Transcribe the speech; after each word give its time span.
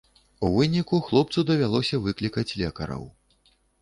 У 0.47 0.49
выніку 0.53 1.01
хлопцу 1.09 1.39
давялося 1.49 1.99
выклікаць 2.07 2.49
лекараў. 2.63 3.03